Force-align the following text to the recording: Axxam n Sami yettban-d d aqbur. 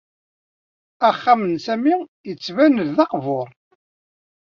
Axxam 1.09 1.41
n 1.53 1.55
Sami 1.65 1.95
yettban-d 2.27 2.87
d 2.95 2.97
aqbur. 3.03 3.47